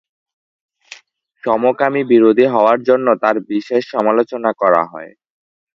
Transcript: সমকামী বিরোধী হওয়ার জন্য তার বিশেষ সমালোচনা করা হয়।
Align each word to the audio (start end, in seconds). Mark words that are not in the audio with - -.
সমকামী 1.43 2.01
বিরোধী 2.03 2.45
হওয়ার 2.45 2.79
জন্য 2.83 3.07
তার 3.21 3.35
বিশেষ 3.49 3.81
সমালোচনা 3.87 4.51
করা 4.53 4.83
হয়। 4.85 5.11